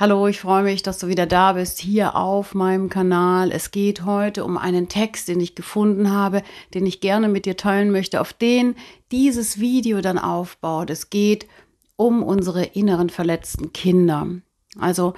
[0.00, 3.52] Hallo, ich freue mich, dass du wieder da bist hier auf meinem Kanal.
[3.52, 6.42] Es geht heute um einen Text, den ich gefunden habe,
[6.72, 8.76] den ich gerne mit dir teilen möchte, auf den
[9.12, 10.88] dieses Video dann aufbaut.
[10.88, 11.46] Es geht
[11.96, 14.26] um unsere inneren verletzten Kinder.
[14.78, 15.12] Also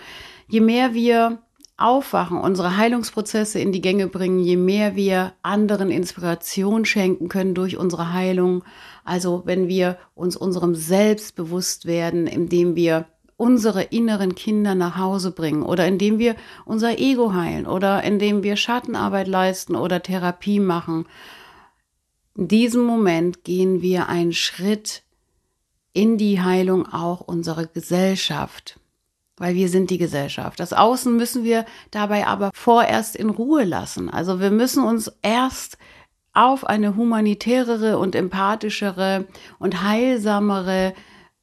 [0.48, 1.38] je mehr wir
[1.76, 7.76] aufwachen, unsere Heilungsprozesse in die Gänge bringen, je mehr wir anderen Inspiration schenken können durch
[7.76, 8.64] unsere Heilung.
[9.04, 13.06] Also wenn wir uns unserem Selbst bewusst werden, indem wir
[13.42, 18.54] unsere inneren Kinder nach Hause bringen oder indem wir unser Ego heilen oder indem wir
[18.54, 21.06] Schattenarbeit leisten oder Therapie machen.
[22.36, 25.02] In diesem Moment gehen wir einen Schritt
[25.92, 28.78] in die Heilung auch unserer Gesellschaft,
[29.38, 30.60] weil wir sind die Gesellschaft.
[30.60, 34.08] Das Außen müssen wir dabei aber vorerst in Ruhe lassen.
[34.08, 35.78] Also wir müssen uns erst
[36.32, 39.26] auf eine humanitärere und empathischere
[39.58, 40.94] und heilsamere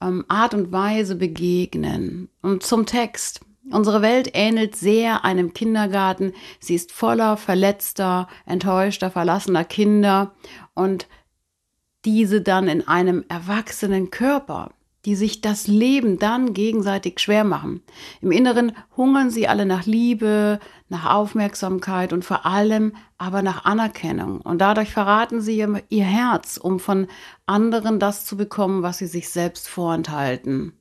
[0.01, 2.29] ähm, Art und Weise begegnen.
[2.41, 3.41] Und zum Text.
[3.71, 6.33] Unsere Welt ähnelt sehr einem Kindergarten.
[6.59, 10.33] Sie ist voller verletzter, enttäuschter, verlassener Kinder
[10.73, 11.07] und
[12.03, 14.71] diese dann in einem erwachsenen Körper
[15.05, 17.81] die sich das Leben dann gegenseitig schwer machen.
[18.21, 24.41] Im Inneren hungern sie alle nach Liebe, nach Aufmerksamkeit und vor allem aber nach Anerkennung.
[24.41, 25.57] Und dadurch verraten sie
[25.89, 27.07] ihr, Herz, um von
[27.45, 30.78] anderen das zu bekommen, was sie sich selbst vorenthalten.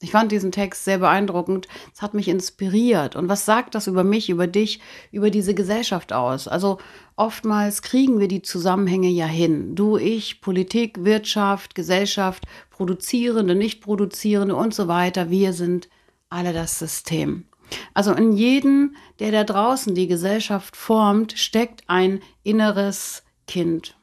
[0.00, 1.66] Ich fand diesen Text sehr beeindruckend.
[1.92, 3.16] Es hat mich inspiriert.
[3.16, 6.46] Und was sagt das über mich, über dich, über diese Gesellschaft aus?
[6.46, 6.78] Also
[7.16, 9.74] oftmals kriegen wir die Zusammenhänge ja hin.
[9.74, 15.30] Du, ich, Politik, Wirtschaft, Gesellschaft, Produzierende, Nicht-Produzierende und so weiter.
[15.30, 15.88] Wir sind
[16.30, 17.46] alle das System.
[17.92, 23.96] Also in jedem, der da draußen die Gesellschaft formt, steckt ein inneres Kind.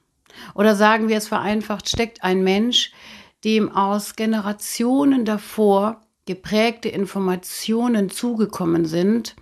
[0.53, 2.91] Oder sagen wir es vereinfacht, steckt ein Mensch,
[3.45, 9.35] dem aus Generationen davor geprägte Informationen zugekommen sind.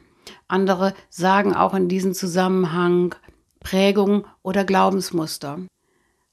[0.49, 3.15] Andere sagen auch in diesem Zusammenhang
[3.61, 5.59] Prägung oder Glaubensmuster.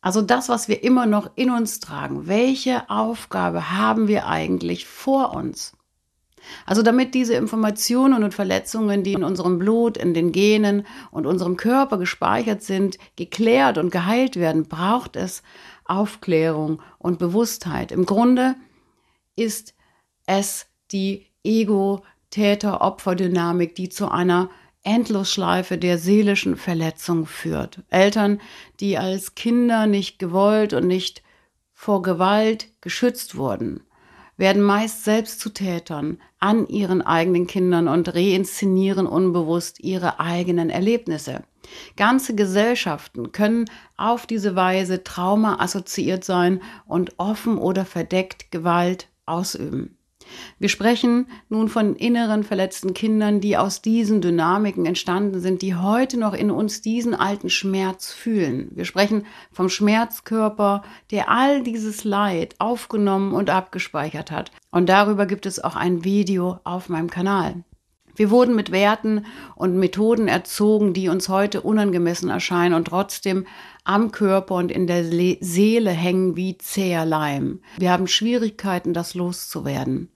[0.01, 2.27] Also das, was wir immer noch in uns tragen.
[2.27, 5.75] Welche Aufgabe haben wir eigentlich vor uns?
[6.67, 11.57] Also damit diese Informationen und Verletzungen, die in unserem Blut, in den Genen und unserem
[11.57, 15.43] Körper gespeichert sind, geklärt und geheilt werden, braucht es
[15.91, 17.93] Aufklärung und Bewusstheit.
[17.93, 18.55] Im Grunde
[19.37, 19.75] ist
[20.27, 24.51] es die Ego-Täter-Opfer-Dynamik, die zu einer
[24.83, 27.83] Endlosschleife der seelischen Verletzung führt.
[27.91, 28.41] Eltern,
[28.81, 31.23] die als Kinder nicht gewollt und nicht
[31.73, 33.83] vor Gewalt geschützt wurden,
[34.37, 41.45] werden meist selbst zu Tätern an ihren eigenen Kindern und reinszenieren unbewusst ihre eigenen Erlebnisse.
[41.97, 43.67] Ganze Gesellschaften können
[43.97, 49.97] auf diese Weise Trauma assoziiert sein und offen oder verdeckt Gewalt ausüben.
[50.59, 56.19] Wir sprechen nun von inneren verletzten Kindern, die aus diesen Dynamiken entstanden sind, die heute
[56.19, 58.71] noch in uns diesen alten Schmerz fühlen.
[58.75, 64.51] Wir sprechen vom Schmerzkörper, der all dieses Leid aufgenommen und abgespeichert hat.
[64.71, 67.65] Und darüber gibt es auch ein Video auf meinem Kanal.
[68.21, 73.47] Wir wurden mit Werten und Methoden erzogen, die uns heute unangemessen erscheinen und trotzdem
[73.85, 77.63] am Körper und in der Seele hängen wie zäher Leim.
[77.79, 80.11] Wir haben Schwierigkeiten, das loszuwerden.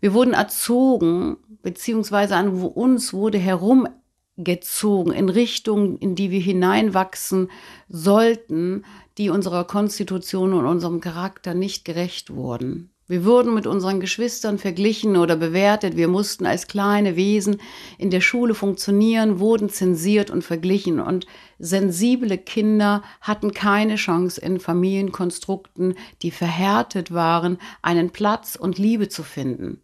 [0.00, 7.50] Wir wurden erzogen, beziehungsweise an uns wurde herumgezogen in Richtungen, in die wir hineinwachsen
[7.90, 8.86] sollten,
[9.18, 12.95] die unserer Konstitution und unserem Charakter nicht gerecht wurden.
[13.08, 15.96] Wir wurden mit unseren Geschwistern verglichen oder bewertet.
[15.96, 17.60] Wir mussten als kleine Wesen
[17.98, 20.98] in der Schule funktionieren, wurden zensiert und verglichen.
[20.98, 21.24] Und
[21.60, 29.22] sensible Kinder hatten keine Chance in Familienkonstrukten, die verhärtet waren, einen Platz und Liebe zu
[29.22, 29.82] finden.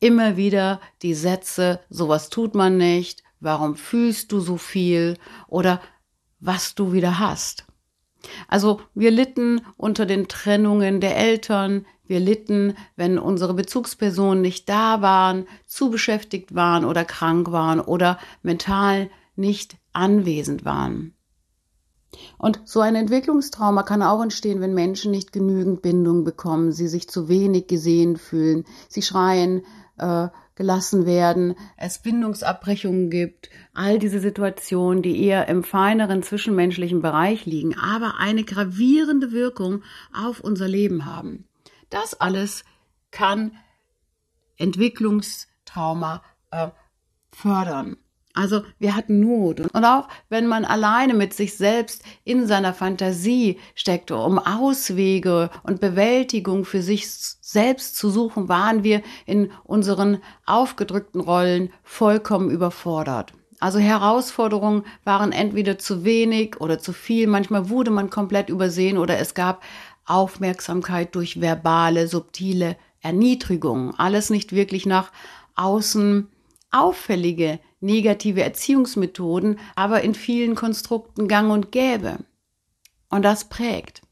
[0.00, 5.80] Immer wieder die Sätze, sowas tut man nicht, warum fühlst du so viel oder
[6.40, 7.66] was du wieder hast.
[8.48, 15.00] Also wir litten unter den Trennungen der Eltern, wir litten, wenn unsere Bezugspersonen nicht da
[15.00, 21.14] waren, zu beschäftigt waren oder krank waren oder mental nicht anwesend waren.
[22.38, 27.08] Und so ein Entwicklungstrauma kann auch entstehen, wenn Menschen nicht genügend Bindung bekommen, sie sich
[27.08, 29.62] zu wenig gesehen fühlen, sie schreien,
[29.98, 37.44] äh, gelassen werden, es Bindungsabbrechungen gibt, all diese Situationen, die eher im feineren zwischenmenschlichen Bereich
[37.44, 41.48] liegen, aber eine gravierende Wirkung auf unser Leben haben.
[41.94, 42.64] Das alles
[43.12, 43.52] kann
[44.56, 46.70] Entwicklungstrauma äh,
[47.30, 47.96] fördern.
[48.34, 49.60] Also wir hatten Not.
[49.60, 55.80] Und auch wenn man alleine mit sich selbst in seiner Fantasie steckte, um Auswege und
[55.80, 63.34] Bewältigung für sich selbst zu suchen, waren wir in unseren aufgedrückten Rollen vollkommen überfordert.
[63.60, 67.28] Also Herausforderungen waren entweder zu wenig oder zu viel.
[67.28, 69.62] Manchmal wurde man komplett übersehen oder es gab
[70.06, 73.94] Aufmerksamkeit durch verbale, subtile Erniedrigungen.
[73.98, 75.12] Alles nicht wirklich nach
[75.54, 76.28] außen
[76.70, 82.18] auffällige negative Erziehungsmethoden, aber in vielen Konstrukten gang und gäbe.
[83.10, 84.02] Und das prägt.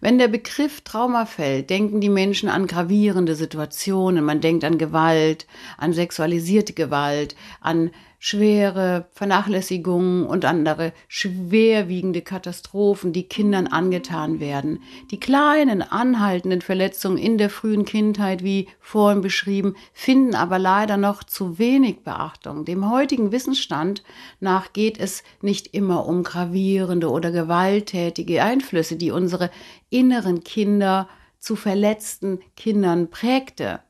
[0.00, 4.24] Wenn der Begriff Trauma fällt, denken die Menschen an gravierende Situationen.
[4.24, 5.46] Man denkt an Gewalt,
[5.78, 7.90] an sexualisierte Gewalt, an
[8.24, 14.80] schwere Vernachlässigungen und andere schwerwiegende Katastrophen, die Kindern angetan werden.
[15.10, 21.24] Die kleinen anhaltenden Verletzungen in der frühen Kindheit, wie vorhin beschrieben, finden aber leider noch
[21.24, 22.64] zu wenig Beachtung.
[22.64, 24.04] Dem heutigen Wissensstand
[24.38, 29.50] nach geht es nicht immer um gravierende oder gewalttätige Einflüsse, die unsere
[29.90, 31.08] inneren Kinder
[31.40, 33.80] zu verletzten Kindern prägte.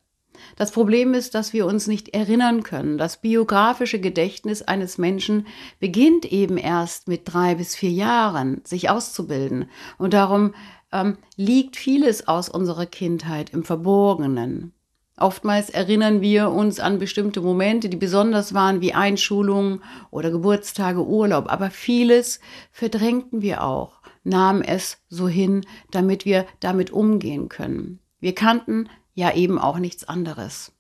[0.57, 2.99] Das Problem ist, dass wir uns nicht erinnern können.
[2.99, 5.47] Das biografische Gedächtnis eines Menschen
[5.81, 9.71] beginnt eben erst mit drei bis vier Jahren, sich auszubilden.
[9.99, 10.55] Und darum
[10.93, 14.73] ähm, liegt vieles aus unserer Kindheit im Verborgenen.
[15.19, 21.53] Oftmals erinnern wir uns an bestimmte Momente, die besonders waren, wie Einschulungen oder Geburtstage, Urlaub,
[21.53, 22.41] aber vieles
[22.73, 28.01] verdrängten wir auch, nahmen es so hin, damit wir damit umgehen können.
[28.21, 30.73] Wir kannten ja eben auch nichts anderes.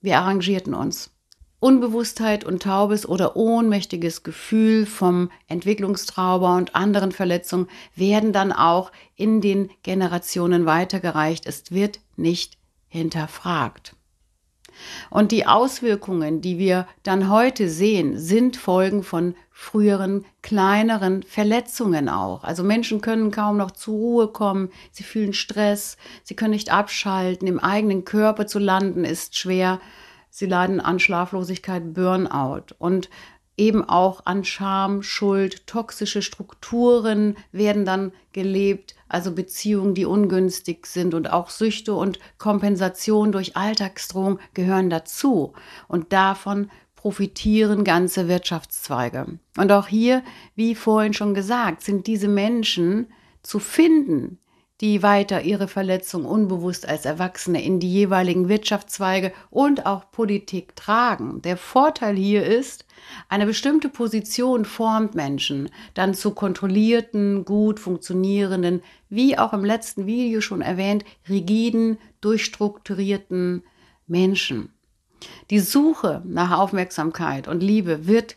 [0.00, 1.10] Wir arrangierten uns.
[1.60, 9.40] Unbewusstheit und taubes oder ohnmächtiges Gefühl vom Entwicklungstrauber und anderen Verletzungen werden dann auch in
[9.40, 11.46] den Generationen weitergereicht.
[11.46, 12.58] Es wird nicht
[12.88, 13.94] hinterfragt.
[15.10, 22.42] Und die Auswirkungen, die wir dann heute sehen, sind Folgen von früheren, kleineren Verletzungen auch.
[22.44, 27.46] Also Menschen können kaum noch zur Ruhe kommen, sie fühlen Stress, sie können nicht abschalten,
[27.46, 29.80] im eigenen Körper zu landen ist schwer,
[30.30, 32.74] sie leiden an Schlaflosigkeit, Burnout.
[32.78, 33.08] Und
[33.62, 41.14] eben auch an Scham, Schuld, toxische Strukturen werden dann gelebt, also Beziehungen, die ungünstig sind
[41.14, 45.52] und auch Süchte und Kompensation durch Alltagsdrohung gehören dazu.
[45.86, 49.38] Und davon profitieren ganze Wirtschaftszweige.
[49.56, 50.22] Und auch hier,
[50.56, 53.08] wie vorhin schon gesagt, sind diese Menschen
[53.42, 54.38] zu finden,
[54.82, 61.40] die weiter ihre Verletzung unbewusst als Erwachsene in die jeweiligen Wirtschaftszweige und auch Politik tragen.
[61.42, 62.84] Der Vorteil hier ist,
[63.28, 70.40] eine bestimmte Position formt Menschen dann zu kontrollierten, gut funktionierenden, wie auch im letzten Video
[70.40, 73.62] schon erwähnt, rigiden, durchstrukturierten
[74.08, 74.74] Menschen.
[75.50, 78.36] Die Suche nach Aufmerksamkeit und Liebe wird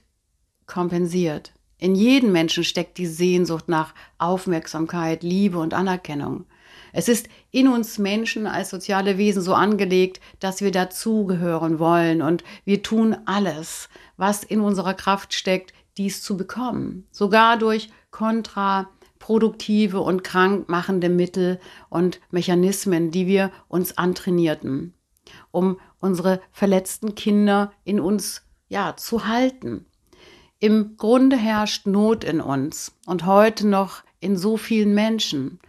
[0.67, 1.53] kompensiert.
[1.85, 6.45] In jedem Menschen steckt die Sehnsucht nach Aufmerksamkeit, Liebe und Anerkennung.
[6.93, 12.43] Es ist in uns Menschen als soziale Wesen so angelegt, dass wir dazugehören wollen und
[12.63, 13.87] wir tun alles,
[14.17, 17.05] was in unserer Kraft steckt, dies zu bekommen.
[17.11, 21.59] Sogar durch kontraproduktive und krankmachende Mittel
[21.89, 24.95] und Mechanismen, die wir uns antrainierten,
[25.51, 29.85] um unsere verletzten Kinder in uns ja zu halten.
[30.65, 35.59] Im Grunde herrscht Not in uns und heute noch in so vielen Menschen.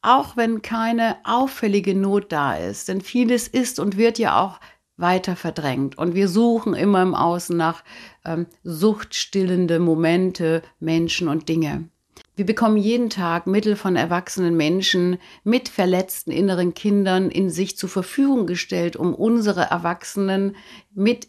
[0.00, 4.58] Auch wenn keine auffällige Not da ist, denn vieles ist und wird ja auch
[4.96, 5.98] weiter verdrängt.
[5.98, 7.84] Und wir suchen immer im Außen nach
[8.24, 11.90] ähm, suchtstillende Momente, Menschen und Dinge.
[12.34, 17.90] Wir bekommen jeden Tag Mittel von erwachsenen Menschen mit verletzten inneren Kindern in sich zur
[17.90, 20.56] Verfügung gestellt, um unsere Erwachsenen
[20.94, 21.28] mit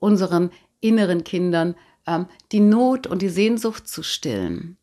[0.00, 0.50] unseren
[0.82, 1.80] inneren Kindern ähm,
[2.50, 4.76] die Not und die Sehnsucht zu stillen.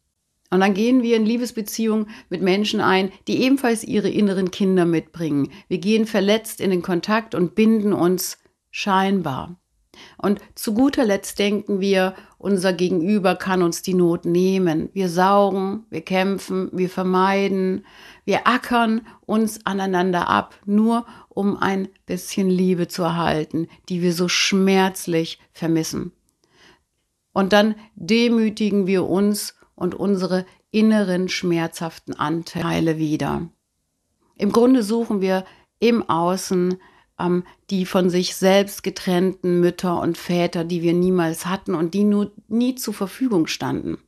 [0.51, 5.51] Und dann gehen wir in Liebesbeziehungen mit Menschen ein, die ebenfalls ihre inneren Kinder mitbringen.
[5.67, 8.39] Wir gehen verletzt in den Kontakt und binden uns
[8.71, 9.59] scheinbar.
[10.17, 14.89] Und zu guter Letzt denken wir, unser Gegenüber kann uns die Not nehmen.
[14.93, 17.85] Wir saugen, wir kämpfen, wir vermeiden,
[18.25, 24.29] wir ackern uns aneinander ab, nur um ein bisschen Liebe zu erhalten, die wir so
[24.29, 26.13] schmerzlich vermissen.
[27.39, 33.47] Und dann demütigen wir uns und unsere inneren schmerzhaften Anteile wieder.
[34.35, 35.45] Im Grunde suchen wir
[35.79, 36.77] im Außen
[37.17, 42.03] ähm, die von sich selbst getrennten Mütter und Väter, die wir niemals hatten und die
[42.03, 43.99] nur nie zur Verfügung standen.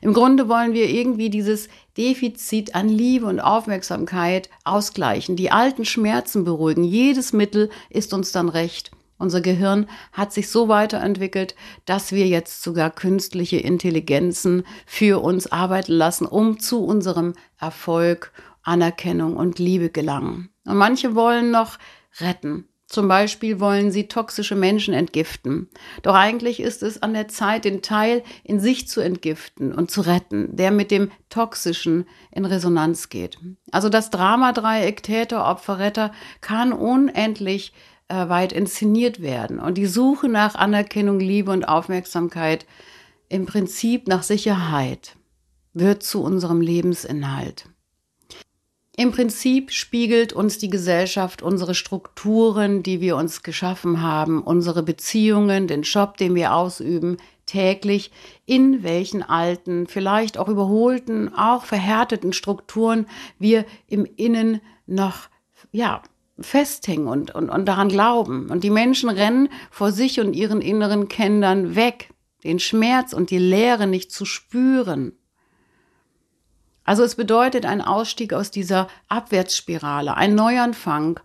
[0.00, 6.42] Im Grunde wollen wir irgendwie dieses Defizit an Liebe und Aufmerksamkeit ausgleichen, die alten Schmerzen
[6.42, 6.82] beruhigen.
[6.82, 12.62] Jedes Mittel ist uns dann recht Unser Gehirn hat sich so weiterentwickelt, dass wir jetzt
[12.62, 20.48] sogar künstliche Intelligenzen für uns arbeiten lassen, um zu unserem Erfolg, Anerkennung und Liebe gelangen.
[20.64, 21.78] Und manche wollen noch
[22.18, 22.64] retten.
[22.86, 25.68] Zum Beispiel wollen sie toxische Menschen entgiften.
[26.02, 30.00] Doch eigentlich ist es an der Zeit, den Teil in sich zu entgiften und zu
[30.00, 33.38] retten, der mit dem Toxischen in Resonanz geht.
[33.70, 36.10] Also das Dramadreieck Täter, Opfer, Retter
[36.40, 37.74] kann unendlich
[38.10, 39.58] äh, weit inszeniert werden.
[39.58, 42.66] Und die Suche nach Anerkennung, Liebe und Aufmerksamkeit,
[43.28, 45.16] im Prinzip nach Sicherheit,
[45.72, 47.66] wird zu unserem Lebensinhalt.
[48.96, 55.68] Im Prinzip spiegelt uns die Gesellschaft unsere Strukturen, die wir uns geschaffen haben, unsere Beziehungen,
[55.68, 58.10] den Job, den wir ausüben, täglich,
[58.44, 63.06] in welchen alten, vielleicht auch überholten, auch verhärteten Strukturen
[63.38, 65.28] wir im Innen noch,
[65.72, 66.02] ja,
[66.40, 68.50] festhängen und, und, und daran glauben.
[68.50, 72.10] Und die Menschen rennen vor sich und ihren inneren Kindern weg,
[72.44, 75.12] den Schmerz und die Leere nicht zu spüren.
[76.84, 81.20] Also es bedeutet ein Ausstieg aus dieser Abwärtsspirale, ein Neuanfang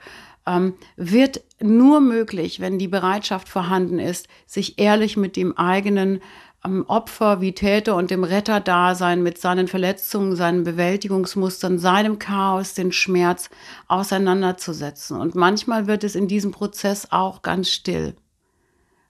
[0.46, 6.22] ähm, wird nur möglich, wenn die Bereitschaft vorhanden ist, sich ehrlich mit dem eigenen
[6.66, 12.92] am Opfer wie Täter und dem Retterdasein mit seinen Verletzungen, seinen Bewältigungsmustern, seinem Chaos, den
[12.92, 13.52] Schmerz
[13.88, 15.20] auseinanderzusetzen.
[15.22, 18.16] Und manchmal wird es in diesem Prozess auch ganz still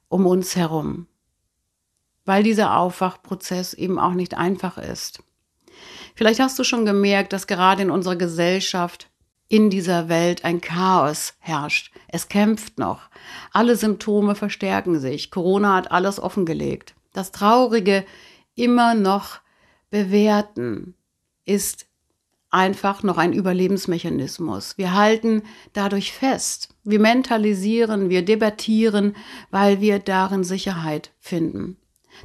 [0.10, 1.08] um uns herum,
[2.26, 5.24] weil dieser Aufwachprozess eben auch nicht einfach ist.
[6.14, 9.10] Vielleicht hast du schon gemerkt, dass gerade in unserer Gesellschaft
[9.48, 11.94] in dieser Welt ein Chaos herrscht.
[12.10, 13.10] Es kämpft noch.
[13.54, 15.32] Alle Symptome verstärken sich.
[15.32, 16.96] Corona hat alles offengelegt.
[17.16, 18.04] Das Traurige
[18.56, 19.40] immer noch
[19.90, 20.96] bewerten
[21.46, 21.86] ist
[22.50, 24.78] einfach noch ein Überlebensmechanismus.
[24.78, 26.76] Wir halten dadurch fest.
[26.84, 29.16] Wir mentalisieren, wir debattieren,
[29.50, 31.78] weil wir darin Sicherheit finden.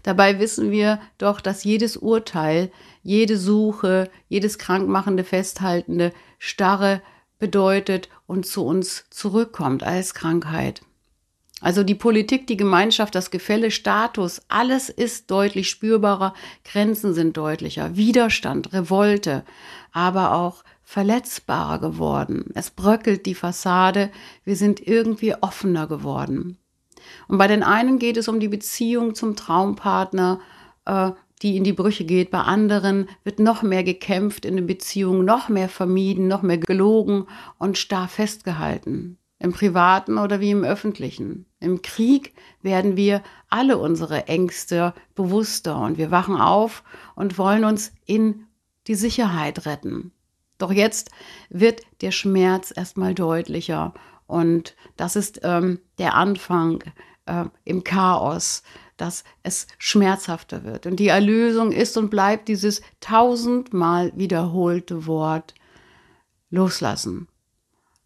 [0.02, 2.72] Dabei wissen wir doch, dass jedes Urteil,
[3.04, 7.00] jede Suche, jedes krankmachende, festhaltende, starre
[7.38, 10.82] bedeutet und zu uns zurückkommt als Krankheit.
[11.60, 16.32] Also die Politik, die Gemeinschaft, das Gefälle, Status, alles ist deutlich spürbarer,
[16.64, 19.44] Grenzen sind deutlicher, Widerstand, Revolte,
[19.92, 22.46] aber auch verletzbarer geworden.
[22.54, 24.10] Es bröckelt die Fassade,
[24.44, 26.56] wir sind irgendwie offener geworden.
[27.28, 30.40] Und bei den einen geht es um die Beziehung zum Traumpartner,
[30.86, 31.10] äh,
[31.42, 32.30] die in die Brüche geht.
[32.30, 37.26] Bei anderen wird noch mehr gekämpft in den Beziehungen, noch mehr vermieden, noch mehr gelogen
[37.58, 41.46] und starr festgehalten im privaten oder wie im öffentlichen.
[41.58, 46.84] Im Krieg werden wir alle unsere Ängste bewusster und wir wachen auf
[47.16, 48.46] und wollen uns in
[48.86, 50.12] die Sicherheit retten.
[50.58, 51.10] Doch jetzt
[51.48, 53.94] wird der Schmerz erstmal deutlicher
[54.26, 56.84] und das ist ähm, der Anfang
[57.24, 58.62] äh, im Chaos,
[58.98, 60.84] dass es schmerzhafter wird.
[60.84, 65.54] Und die Erlösung ist und bleibt dieses tausendmal wiederholte Wort
[66.50, 67.26] loslassen,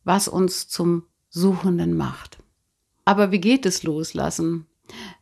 [0.04, 2.38] was uns zum Suchenden macht.
[3.04, 4.66] Aber wie geht es loslassen?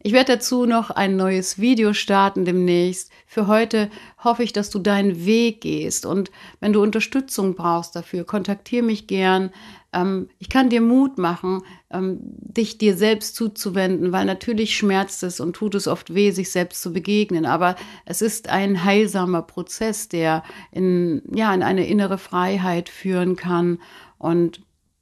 [0.01, 3.11] Ich werde dazu noch ein neues Video starten demnächst.
[3.27, 3.89] Für heute
[4.23, 9.07] hoffe ich, dass du deinen Weg gehst und wenn du Unterstützung brauchst dafür, kontaktiere mich
[9.07, 9.53] gern.
[9.95, 15.41] Ähm, ich kann dir Mut machen, ähm, dich dir selbst zuzuwenden, weil natürlich schmerzt es
[15.41, 17.47] und tut es oft weh, sich selbst zu begegnen.
[17.47, 20.43] Aber es ist ein heilsamer Prozess, der
[20.73, 23.79] in, ja, in eine innere Freiheit führen kann
[24.19, 24.61] und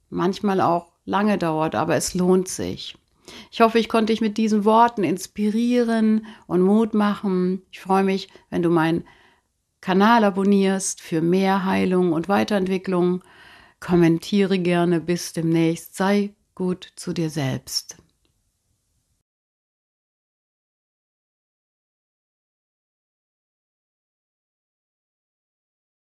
[0.09, 2.95] manchmal auch lange dauert, aber es lohnt sich.
[3.51, 7.61] Ich hoffe, ich konnte dich mit diesen Worten inspirieren und Mut machen.
[7.71, 9.05] Ich freue mich, wenn du meinen
[9.79, 13.23] Kanal abonnierst für mehr Heilung und Weiterentwicklung.
[13.79, 14.99] Kommentiere gerne.
[14.99, 15.95] Bis demnächst.
[15.95, 18.00] Sei gut zu dir selbst.